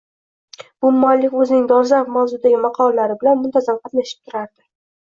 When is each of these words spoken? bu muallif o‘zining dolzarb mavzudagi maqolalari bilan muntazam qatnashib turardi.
bu 0.85 0.89
muallif 1.01 1.35
o‘zining 1.43 1.69
dolzarb 1.73 2.11
mavzudagi 2.17 2.65
maqolalari 2.65 3.21
bilan 3.23 3.41
muntazam 3.45 3.81
qatnashib 3.87 4.21
turardi. 4.29 4.57